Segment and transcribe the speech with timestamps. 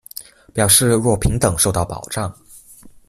[0.51, 2.35] 表示若平等受到保障